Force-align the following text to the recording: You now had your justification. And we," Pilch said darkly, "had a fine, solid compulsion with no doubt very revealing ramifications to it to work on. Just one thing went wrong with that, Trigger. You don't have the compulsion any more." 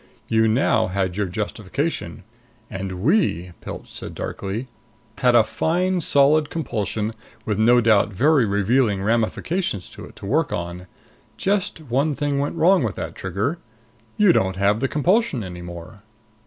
You 0.27 0.47
now 0.47 0.87
had 0.87 1.15
your 1.15 1.27
justification. 1.27 2.23
And 2.71 3.03
we," 3.03 3.51
Pilch 3.61 3.87
said 3.93 4.15
darkly, 4.15 4.67
"had 5.19 5.35
a 5.35 5.43
fine, 5.43 6.01
solid 6.01 6.49
compulsion 6.49 7.13
with 7.45 7.59
no 7.59 7.81
doubt 7.81 8.11
very 8.11 8.43
revealing 8.43 9.03
ramifications 9.03 9.91
to 9.91 10.05
it 10.05 10.15
to 10.15 10.25
work 10.25 10.51
on. 10.51 10.87
Just 11.37 11.81
one 11.81 12.15
thing 12.15 12.39
went 12.39 12.55
wrong 12.55 12.81
with 12.81 12.95
that, 12.95 13.13
Trigger. 13.13 13.59
You 14.17 14.33
don't 14.33 14.55
have 14.55 14.79
the 14.79 14.87
compulsion 14.87 15.43
any 15.43 15.61
more." 15.61 16.01